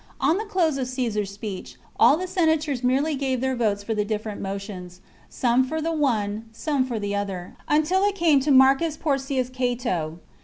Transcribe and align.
~ 0.15 0.19
On 0.29 0.37
the 0.39 0.45
close 0.45 0.79
of 0.79 0.87
Caesar's 0.87 1.29
speech, 1.29 1.75
all 1.99 2.17
the 2.17 2.25
senators 2.25 2.79
chap. 2.79 2.83
merely 2.85 3.13
gave 3.15 3.39
their 3.39 3.55
votes 3.55 3.83
for 3.83 3.93
the 3.93 4.03
different 4.03 4.41
motions, 4.41 4.99
some 5.29 5.63
for 5.63 5.79
the 5.79 5.91
one, 5.91 6.49
some 6.51 6.83
for 6.87 6.97
the 6.97 7.13
other, 7.15 7.55
until 7.67 8.01
it 8.05 8.15
came 8.15 8.39
to 8.39 8.49
Marcus 8.49 8.97
Porcius 8.97 9.49
Cato. 9.51 10.17